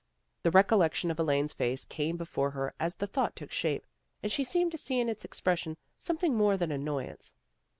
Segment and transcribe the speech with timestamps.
[0.41, 3.85] The recollection of Elaine's face came before her as the thought took shape,
[4.23, 7.33] and she seemed to see in its expression something more than annoy ance.